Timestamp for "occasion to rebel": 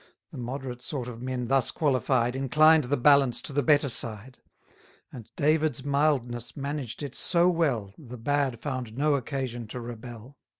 9.13-10.39